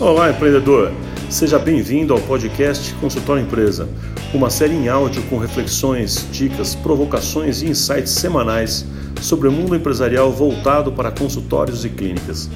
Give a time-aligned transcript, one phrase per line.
[0.00, 0.90] Olá, empreendedor!
[1.28, 3.86] Seja bem-vindo ao podcast Consultório Empresa,
[4.32, 8.86] uma série em áudio com reflexões, dicas, provocações e insights semanais
[9.20, 12.48] sobre o mundo empresarial voltado para consultórios e clínicas.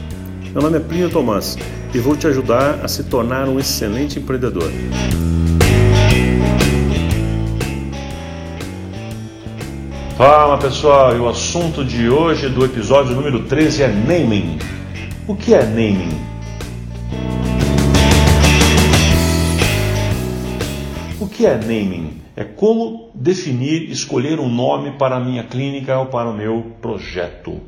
[0.54, 1.58] Meu nome é Plínio Tomás
[1.92, 4.72] e vou te ajudar a se tornar um excelente empreendedor.
[10.16, 14.58] Fala pessoal, e o assunto de hoje do episódio número 13 é naming.
[15.28, 16.33] O que é naming?
[21.34, 22.22] Que é naming?
[22.36, 27.60] É como definir, escolher um nome para a minha clínica ou para o meu projeto.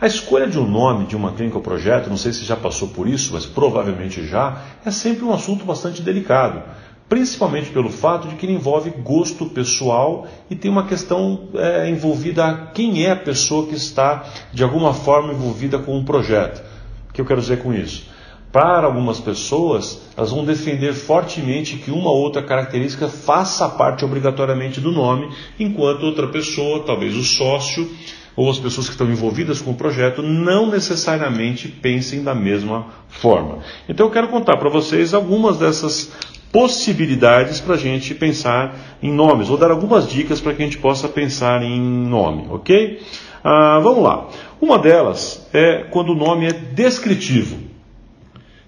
[0.00, 2.88] A escolha de um nome de uma clínica ou projeto, não sei se já passou
[2.88, 6.60] por isso, mas provavelmente já, é sempre um assunto bastante delicado,
[7.08, 12.70] principalmente pelo fato de que ele envolve gosto pessoal e tem uma questão é, envolvida
[12.74, 16.62] quem é a pessoa que está de alguma forma envolvida com um projeto.
[17.08, 18.15] O que eu quero dizer com isso?
[18.52, 24.80] Para algumas pessoas, elas vão defender fortemente que uma ou outra característica faça parte obrigatoriamente
[24.80, 27.90] do nome, enquanto outra pessoa, talvez o sócio
[28.34, 33.60] ou as pessoas que estão envolvidas com o projeto, não necessariamente pensem da mesma forma.
[33.88, 36.12] Então eu quero contar para vocês algumas dessas
[36.52, 39.48] possibilidades para a gente pensar em nomes.
[39.48, 43.02] Vou dar algumas dicas para que a gente possa pensar em nome, ok?
[43.42, 44.28] Ah, vamos lá.
[44.60, 47.75] Uma delas é quando o nome é descritivo.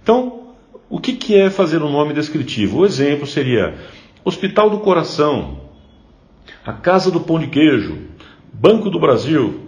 [0.08, 0.54] Então,
[0.88, 2.78] o que, que é fazer um nome descritivo?
[2.78, 3.74] O exemplo seria
[4.24, 5.60] Hospital do Coração,
[6.64, 7.98] a Casa do Pão de Queijo,
[8.50, 9.64] Banco do Brasil.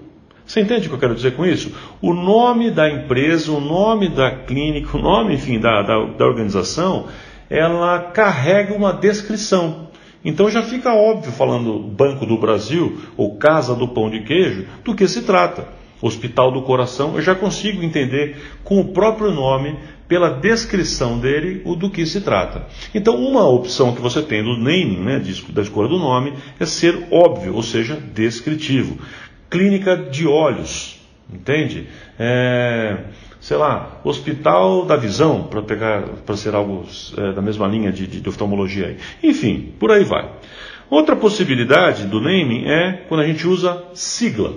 [0.46, 1.74] Você entende o que eu quero dizer com isso?
[2.00, 7.08] O nome da empresa, o nome da clínica, o nome, enfim, da, da, da organização,
[7.50, 9.88] ela carrega uma descrição.
[10.24, 14.94] Então já fica óbvio, falando Banco do Brasil ou Casa do Pão de Queijo, do
[14.94, 15.68] que se trata.
[16.00, 19.76] Hospital do Coração, eu já consigo entender com o próprio nome
[20.10, 22.66] pela descrição dele o do que se trata.
[22.92, 27.06] Então, uma opção que você tem do naming, né, da escolha do nome, é ser
[27.12, 28.98] óbvio, ou seja, descritivo.
[29.48, 31.00] Clínica de olhos,
[31.32, 31.86] entende?
[32.18, 33.04] É,
[33.40, 36.84] sei lá, Hospital da Visão, para pegar, para ser algo
[37.16, 38.96] é, da mesma linha de, de, de oftalmologia aí.
[39.22, 40.28] Enfim, por aí vai.
[40.90, 44.54] Outra possibilidade do naming é quando a gente usa sigla.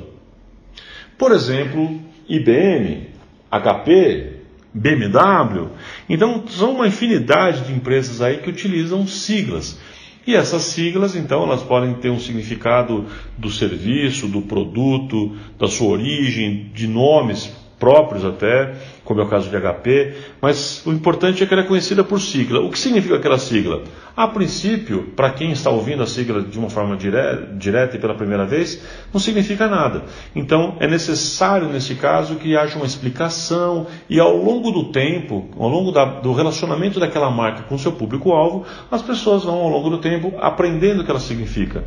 [1.16, 3.10] Por exemplo, IBM,
[3.52, 4.33] HP,
[4.74, 5.68] BMW.
[6.10, 9.80] Então, são uma infinidade de empresas aí que utilizam siglas.
[10.26, 13.06] E essas siglas, então, elas podem ter um significado
[13.38, 19.50] do serviço, do produto, da sua origem, de nomes próprios até, como é o caso
[19.50, 22.62] de HP, mas o importante é que ela é conhecida por sigla.
[22.62, 23.84] O que significa aquela sigla?
[24.16, 28.46] A princípio, para quem está ouvindo a sigla de uma forma direta, e pela primeira
[28.46, 28.82] vez,
[29.12, 30.04] não significa nada.
[30.36, 35.68] Então, é necessário, nesse caso, que haja uma explicação e ao longo do tempo, ao
[35.68, 39.98] longo da, do relacionamento daquela marca com seu público-alvo, as pessoas vão, ao longo do
[39.98, 41.84] tempo, aprendendo o que ela significa.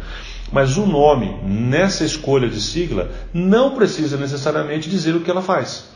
[0.53, 5.96] Mas o nome, nessa escolha de sigla, não precisa necessariamente dizer o que ela faz.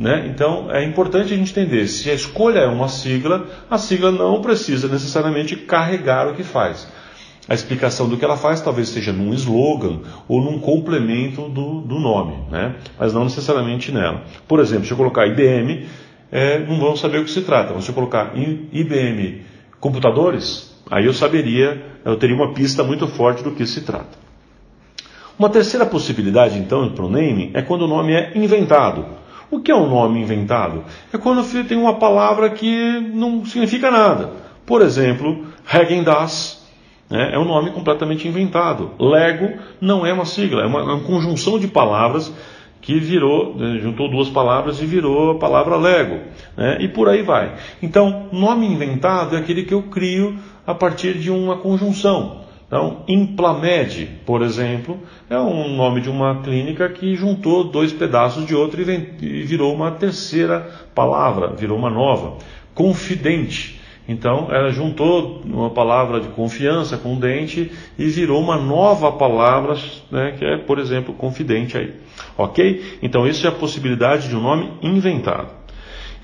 [0.00, 0.26] Né?
[0.34, 4.40] Então é importante a gente entender: se a escolha é uma sigla, a sigla não
[4.40, 6.88] precisa necessariamente carregar o que faz.
[7.46, 11.98] A explicação do que ela faz talvez seja num slogan ou num complemento do, do
[11.98, 12.76] nome, né?
[12.98, 14.22] mas não necessariamente nela.
[14.46, 15.86] Por exemplo, se eu colocar IBM,
[16.30, 17.74] é, não vão saber o que se trata.
[17.74, 19.42] Mas se eu colocar IBM
[19.80, 24.18] computadores, Aí eu saberia, eu teria uma pista muito forte do que se trata.
[25.38, 29.06] Uma terceira possibilidade, então, para o naming é quando o nome é inventado.
[29.50, 30.84] O que é um nome inventado?
[31.12, 34.30] É quando tem uma palavra que não significa nada.
[34.64, 36.60] Por exemplo, Häagen-Dazs
[37.10, 38.92] né, é um nome completamente inventado.
[38.98, 42.32] Lego não é uma sigla, é uma, uma conjunção de palavras
[42.80, 46.20] que virou, né, juntou duas palavras e virou a palavra Lego,
[46.56, 47.56] né, e por aí vai.
[47.82, 52.42] Então, nome inventado é aquele que eu crio a partir de uma conjunção.
[52.70, 54.96] Então, Implamed, por exemplo,
[55.28, 59.90] é um nome de uma clínica que juntou dois pedaços de outro e virou uma
[59.90, 62.38] terceira palavra, virou uma nova.
[62.72, 63.80] Confidente.
[64.08, 69.74] Então, ela juntou uma palavra de confiança com dente e virou uma nova palavra,
[70.08, 71.92] né, que é, por exemplo, confidente aí.
[72.38, 72.98] Ok?
[73.02, 75.59] Então, isso é a possibilidade de um nome inventado.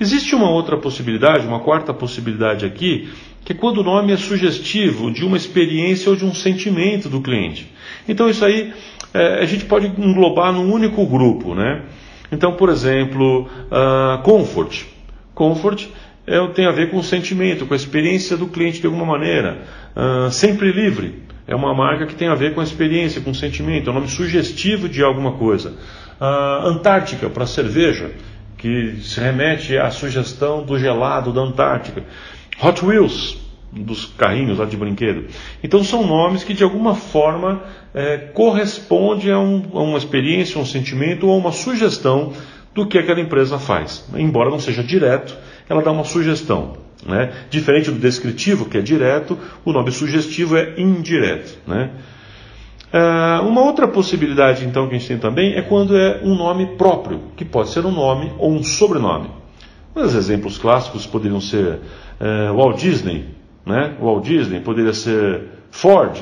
[0.01, 3.09] Existe uma outra possibilidade, uma quarta possibilidade aqui,
[3.45, 7.21] que é quando o nome é sugestivo de uma experiência ou de um sentimento do
[7.21, 7.71] cliente.
[8.09, 8.73] Então isso aí
[9.15, 11.83] é, a gente pode englobar num único grupo, né?
[12.31, 14.85] Então, por exemplo, uh, comfort.
[15.33, 15.87] Comfort
[16.27, 19.63] é, tem a ver com o sentimento, com a experiência do cliente de alguma maneira.
[19.95, 23.35] Uh, sempre livre é uma marca que tem a ver com a experiência, com o
[23.35, 25.75] sentimento, é um nome sugestivo de alguma coisa.
[26.21, 28.11] Uh, Antártica para cerveja
[28.56, 32.05] que se remete à sugestão do gelado da Antártica.
[32.62, 33.38] Hot Wheels,
[33.73, 35.26] dos carrinhos lá de brinquedo.
[35.62, 37.62] Então são nomes que de alguma forma
[37.94, 42.32] é, correspondem a, um, a, uma experiência, um sentimento ou uma sugestão
[42.75, 44.08] do que aquela empresa faz.
[44.17, 45.37] Embora não seja direto,
[45.69, 46.76] ela dá uma sugestão.
[47.06, 47.32] Né?
[47.50, 51.59] Diferente do descritivo, que é direto, o nome sugestivo é indireto.
[51.67, 51.91] Né?
[52.97, 56.77] Uh, uma outra possibilidade, então, que a gente tem também é quando é um nome
[56.79, 59.29] próprio, que pode ser um nome ou um sobrenome.
[59.95, 61.75] Os exemplos clássicos poderiam ser
[62.19, 63.27] uh, Walt Disney,
[63.67, 63.95] né?
[64.01, 66.19] Walt Disney, poderia ser Ford,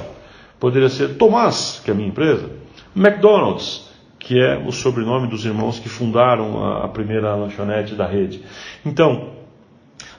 [0.58, 2.50] poderia ser Thomas, que é a minha empresa,
[2.96, 3.88] McDonald's,
[4.18, 8.42] que é o sobrenome dos irmãos que fundaram a, a primeira lanchonete da rede.
[8.84, 9.33] Então,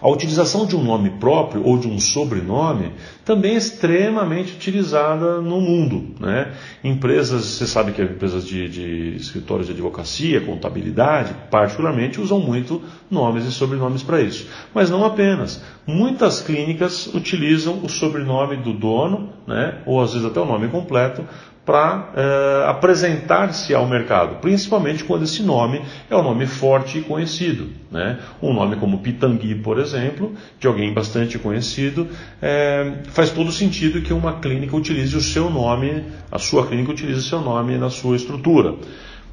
[0.02, 2.92] a utilização de um nome próprio ou de um sobrenome
[3.24, 6.16] também é extremamente utilizada no mundo.
[6.20, 6.54] Né?
[6.84, 13.46] Empresas, você sabe que empresas de, de escritórios de advocacia, contabilidade, particularmente, usam muito nomes
[13.46, 14.48] e sobrenomes para isso.
[14.74, 15.64] Mas não apenas.
[15.88, 19.82] Muitas clínicas utilizam o sobrenome do dono, né?
[19.86, 21.24] ou às vezes até o nome completo,
[21.66, 27.70] para eh, apresentar-se ao mercado, principalmente quando esse nome é um nome forte e conhecido.
[27.92, 28.20] Né?
[28.42, 32.08] Um nome como Pitangui, por exemplo, de alguém bastante conhecido,
[32.40, 37.20] eh, faz todo sentido que uma clínica utilize o seu nome, a sua clínica utilize
[37.20, 38.76] o seu nome na sua estrutura,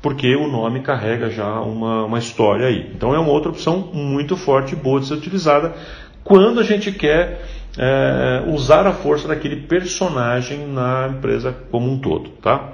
[0.00, 2.90] porque o nome carrega já uma, uma história aí.
[2.94, 5.74] Então é uma outra opção muito forte e boa de ser utilizada
[6.24, 7.44] quando a gente quer
[7.78, 12.30] é, usar a força daquele personagem na empresa como um todo.
[12.42, 12.72] Tá?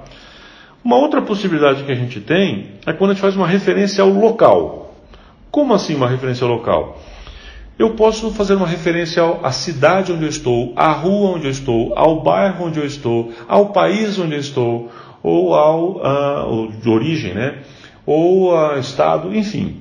[0.83, 4.09] Uma outra possibilidade que a gente tem é quando a gente faz uma referência ao
[4.09, 4.93] local.
[5.51, 6.99] Como assim uma referência ao local?
[7.77, 11.93] Eu posso fazer uma referência à cidade onde eu estou, à rua onde eu estou,
[11.97, 14.91] ao bairro onde eu estou, ao país onde eu estou,
[15.23, 17.59] ou ao uh, de origem, né?
[18.05, 19.77] ou ao estado, enfim.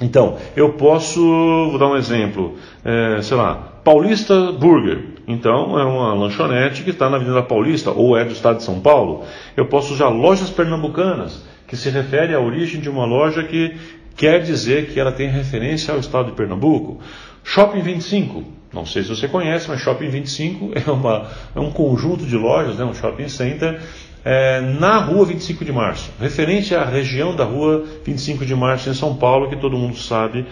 [0.00, 2.54] Então, eu posso, vou dar um exemplo,
[2.84, 5.02] é, sei lá, Paulista Burger.
[5.26, 8.78] Então, é uma lanchonete que está na Avenida Paulista ou é do estado de São
[8.78, 9.24] Paulo.
[9.56, 13.74] Eu posso usar lojas pernambucanas, que se refere à origem de uma loja que
[14.14, 17.00] quer dizer que ela tem referência ao estado de Pernambuco.
[17.42, 18.44] Shopping 25.
[18.72, 21.26] Não sei se você conhece, mas Shopping 25 é, uma,
[21.56, 23.80] é um conjunto de lojas, né, um shopping center,
[24.24, 28.94] é, na rua 25 de março, referente à região da rua 25 de março em
[28.94, 30.46] São Paulo, que todo mundo sabe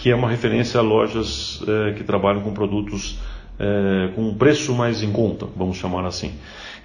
[0.00, 3.18] que é uma referência a lojas é, que trabalham com produtos
[3.58, 6.32] é, com um preço mais em conta, vamos chamar assim.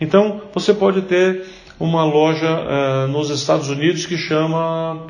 [0.01, 1.45] Então, você pode ter
[1.79, 5.07] uma loja é, nos Estados Unidos que chama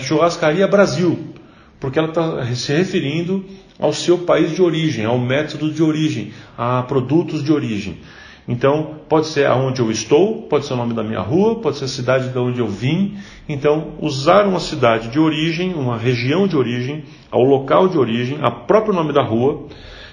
[0.00, 1.32] Churrascaria Brasil,
[1.78, 3.44] porque ela está se referindo
[3.78, 7.98] ao seu país de origem, ao método de origem, a produtos de origem.
[8.46, 11.84] Então, pode ser aonde eu estou, pode ser o nome da minha rua, pode ser
[11.84, 13.16] a cidade de onde eu vim.
[13.48, 18.50] Então, usar uma cidade de origem, uma região de origem, ao local de origem, a
[18.50, 19.66] próprio nome da rua.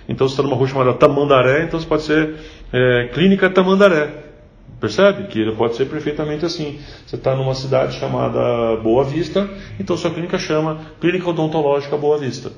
[0.07, 2.35] Então, você está numa rua chamada Tamandaré, então pode ser
[2.71, 4.29] é, Clínica Tamandaré.
[4.79, 5.27] Percebe?
[5.27, 6.79] Que pode ser perfeitamente assim.
[7.05, 9.49] Você está numa cidade chamada Boa Vista,
[9.79, 12.51] então sua clínica chama Clínica Odontológica Boa Vista.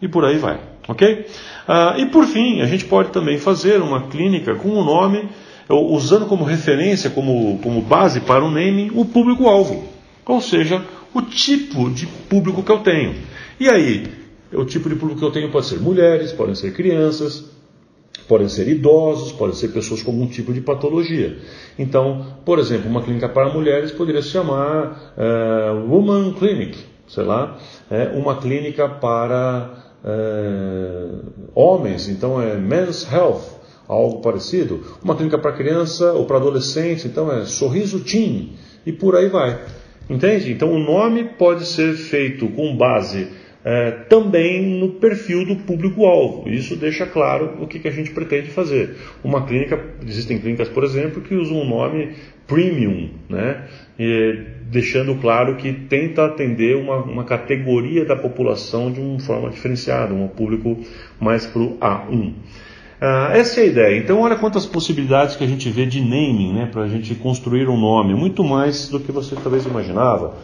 [0.00, 0.60] E por aí vai.
[0.88, 1.26] Ok?
[1.66, 5.28] Ah, e por fim, a gente pode também fazer uma clínica com o um nome,
[5.68, 9.84] usando como referência, como, como base para o naming, o público-alvo.
[10.24, 13.14] Ou seja, o tipo de público que eu tenho.
[13.58, 14.06] E aí,
[14.52, 17.44] o tipo de público que eu tenho pode ser mulheres, podem ser crianças,
[18.28, 21.38] podem ser idosos, podem ser pessoas com algum tipo de patologia.
[21.78, 26.78] Então, por exemplo, uma clínica para mulheres poderia se chamar uh, Woman Clinic,
[27.08, 27.58] sei lá,
[27.90, 31.08] é uma clínica para é,
[31.54, 33.42] homens, então é Men's Health,
[33.88, 34.80] algo parecido.
[35.02, 38.52] Uma clínica para criança ou para adolescente, então é Sorriso Teen,
[38.86, 39.58] e por aí vai.
[40.08, 40.52] Entende?
[40.52, 43.28] Então o nome pode ser feito com base
[43.66, 46.48] é, também no perfil do público-alvo.
[46.48, 48.96] Isso deixa claro o que, que a gente pretende fazer.
[49.24, 52.10] Uma clínica, existem clínicas, por exemplo, que usam um nome
[52.46, 53.64] premium, né?
[53.98, 54.38] E,
[54.70, 60.28] deixando claro que tenta atender uma, uma categoria da população de uma forma diferenciada, um
[60.28, 60.78] público
[61.18, 62.34] mais para o A1.
[63.00, 63.98] Ah, essa é a ideia.
[63.98, 67.68] Então, olha quantas possibilidades que a gente vê de naming, né, para a gente construir
[67.68, 70.34] um nome, muito mais do que você talvez imaginava.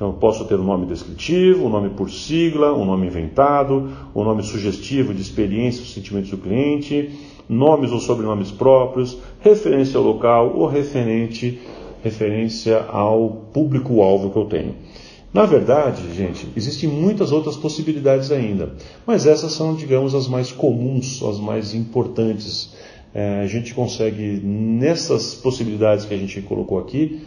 [0.00, 4.42] Então, posso ter um nome descritivo, um nome por sigla, um nome inventado, um nome
[4.42, 7.10] sugestivo de experiência, os sentimentos do cliente,
[7.46, 11.60] nomes ou sobrenomes próprios, referência ao local ou referente,
[12.02, 14.74] referência ao público-alvo que eu tenho.
[15.34, 18.72] Na verdade, gente, existem muitas outras possibilidades ainda,
[19.06, 22.72] mas essas são, digamos, as mais comuns, as mais importantes.
[23.12, 27.20] É, a gente consegue, nessas possibilidades que a gente colocou aqui,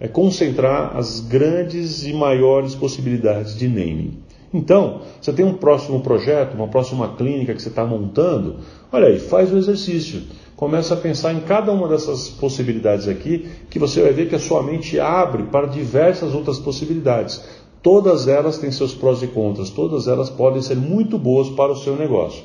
[0.00, 4.18] é concentrar as grandes e maiores possibilidades de naming.
[4.52, 8.56] Então, você tem um próximo projeto, uma próxima clínica que você está montando,
[8.90, 10.22] olha aí, faz o exercício.
[10.56, 14.40] Começa a pensar em cada uma dessas possibilidades aqui, que você vai ver que a
[14.40, 17.42] sua mente abre para diversas outras possibilidades.
[17.82, 21.76] Todas elas têm seus prós e contras, todas elas podem ser muito boas para o
[21.76, 22.44] seu negócio.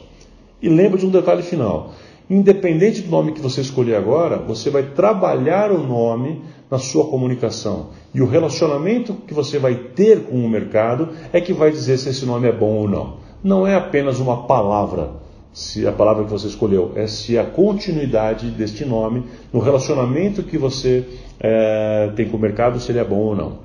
[0.62, 1.92] E lembre de um detalhe final:
[2.30, 7.90] independente do nome que você escolher agora, você vai trabalhar o nome na sua comunicação.
[8.14, 12.10] E o relacionamento que você vai ter com o mercado é que vai dizer se
[12.10, 13.18] esse nome é bom ou não.
[13.44, 15.12] Não é apenas uma palavra,
[15.54, 20.58] se a palavra que você escolheu, é se a continuidade deste nome, no relacionamento que
[20.58, 21.06] você
[21.40, 23.60] é, tem com o mercado, se ele é bom ou não.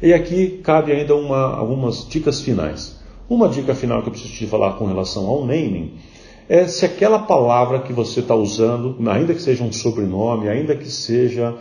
[0.00, 3.00] E aqui cabe ainda uma, algumas dicas finais.
[3.28, 5.94] Uma dica final que eu preciso te falar com relação ao naming
[6.48, 10.90] é se aquela palavra que você está usando, ainda que seja um sobrenome, ainda que
[10.90, 11.54] seja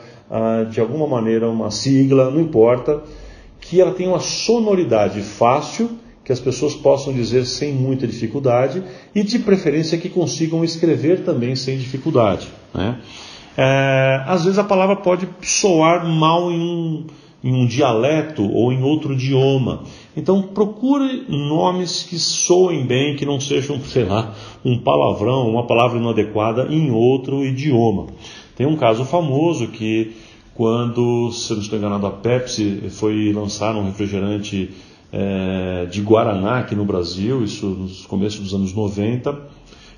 [0.69, 3.03] de alguma maneira uma sigla, não importa,
[3.59, 5.89] que ela tenha uma sonoridade fácil,
[6.23, 8.83] que as pessoas possam dizer sem muita dificuldade
[9.13, 12.47] e de preferência que consigam escrever também sem dificuldade.
[12.73, 12.99] Né?
[13.57, 17.05] É, às vezes a palavra pode soar mal em um
[17.43, 19.83] em um dialeto ou em outro idioma.
[20.15, 25.97] Então procure nomes que soem bem, que não sejam, sei lá, um palavrão, uma palavra
[25.97, 28.07] inadequada em outro idioma.
[28.61, 30.11] Tem um caso famoso que
[30.53, 34.69] quando, se não estou enganado, a Pepsi foi lançar um refrigerante
[35.11, 39.35] é, de Guaraná aqui no Brasil, isso nos começos dos anos 90,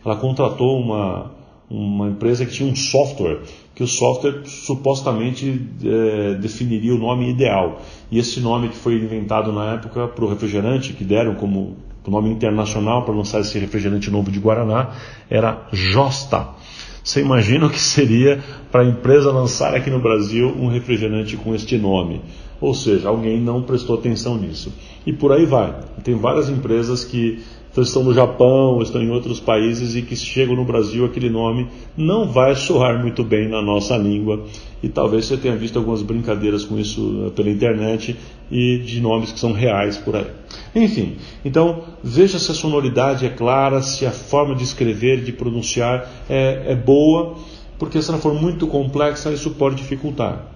[0.05, 1.33] ela contratou uma,
[1.69, 3.41] uma empresa que tinha um software
[3.75, 7.81] que o software supostamente é, definiria o nome ideal.
[8.09, 11.75] E esse nome que foi inventado na época para o refrigerante, que deram como
[12.07, 14.91] nome internacional para lançar esse refrigerante novo de Guaraná,
[15.29, 16.47] era Josta.
[17.03, 18.41] Você imagina o que seria
[18.71, 22.21] para a empresa lançar aqui no Brasil um refrigerante com este nome?
[22.61, 24.73] Ou seja, alguém não prestou atenção nisso.
[25.05, 25.77] E por aí vai.
[26.01, 30.55] Tem várias empresas que então, estão no Japão, estão em outros países e que chegam
[30.55, 34.45] no Brasil, aquele nome não vai soar muito bem na nossa língua.
[34.83, 38.15] E talvez você tenha visto algumas brincadeiras com isso eh, pela internet
[38.51, 40.27] e de nomes que são reais por aí.
[40.75, 46.07] Enfim, então veja se a sonoridade é clara, se a forma de escrever, de pronunciar
[46.29, 47.37] é, é boa,
[47.79, 50.52] porque se ela for muito complexa, isso pode dificultar.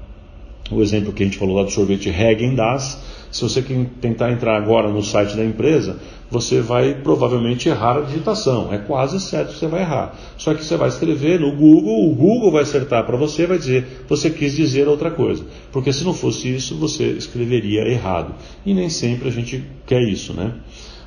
[0.70, 2.98] O exemplo que a gente falou lá do sorvete Häagen Dazs,
[3.32, 3.62] se você
[4.02, 5.98] tentar entrar agora no site da empresa,
[6.30, 8.74] você vai provavelmente errar a digitação.
[8.74, 10.18] É quase certo que você vai errar.
[10.38, 14.04] Só que você vai escrever no Google, o Google vai acertar para você, vai dizer
[14.10, 15.46] você quis dizer outra coisa.
[15.72, 18.36] Porque se não fosse isso, você escreveria errado.
[18.66, 20.54] E nem sempre a gente quer isso, né?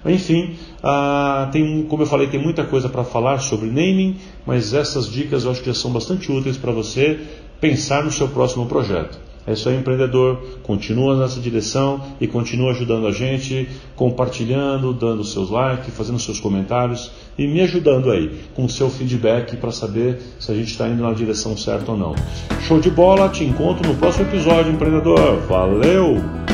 [0.06, 5.10] Enfim, ah, tem, como eu falei, tem muita coisa para falar sobre naming, mas essas
[5.10, 7.20] dicas eu acho que já são bastante úteis para você
[7.60, 9.29] pensar no seu próximo projeto.
[9.46, 10.38] É isso aí, empreendedor.
[10.62, 17.10] Continua nessa direção e continua ajudando a gente, compartilhando, dando seus likes, fazendo seus comentários
[17.38, 21.02] e me ajudando aí com o seu feedback para saber se a gente está indo
[21.02, 22.14] na direção certa ou não.
[22.66, 25.38] Show de bola, te encontro no próximo episódio, empreendedor.
[25.48, 26.49] Valeu!